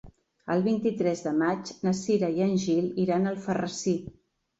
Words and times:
El 0.53 0.61
vint-i-tres 0.67 1.19
de 1.25 1.33
maig 1.41 1.69
na 1.87 1.93
Cira 1.99 2.29
i 2.37 2.41
en 2.45 2.55
Gil 2.63 2.87
iran 3.05 3.29
a 3.29 3.31
Alfarrasí. 3.35 3.95